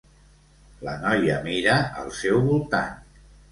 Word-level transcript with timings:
La 0.87 0.95
noia 1.03 1.35
mira 1.49 1.77
al 2.05 2.11
seu 2.23 2.43
voltant. 2.51 3.01